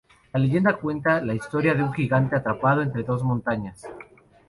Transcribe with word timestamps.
La 0.33 0.39
leyenda 0.39 0.77
cuenta 0.77 1.21
la 1.21 1.35
historia 1.35 1.75
de 1.75 1.83
un 1.83 1.93
gigante 1.93 2.35
atrapado 2.35 2.81
entre 2.81 3.03
dos 3.03 3.21
montañas. 3.21 3.85